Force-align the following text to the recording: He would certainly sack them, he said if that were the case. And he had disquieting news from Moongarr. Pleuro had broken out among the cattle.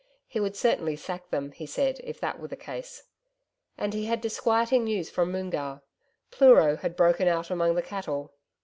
He 0.27 0.39
would 0.39 0.55
certainly 0.55 0.95
sack 0.95 1.29
them, 1.29 1.51
he 1.51 1.67
said 1.67 1.99
if 2.03 2.19
that 2.21 2.39
were 2.39 2.47
the 2.47 2.55
case. 2.55 3.03
And 3.77 3.93
he 3.93 4.05
had 4.05 4.19
disquieting 4.19 4.85
news 4.85 5.11
from 5.11 5.31
Moongarr. 5.31 5.83
Pleuro 6.31 6.77
had 6.79 6.95
broken 6.95 7.27
out 7.27 7.51
among 7.51 7.75
the 7.75 7.83
cattle. 7.83 8.33